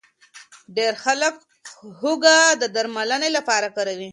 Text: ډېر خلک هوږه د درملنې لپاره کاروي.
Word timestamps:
ډېر 0.77 0.93
خلک 1.03 1.35
هوږه 1.99 2.37
د 2.61 2.63
درملنې 2.75 3.29
لپاره 3.37 3.67
کاروي. 3.75 4.09